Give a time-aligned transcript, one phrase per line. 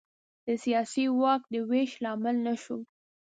[0.45, 2.77] د سیاسي واک د وېش لامل نه شو.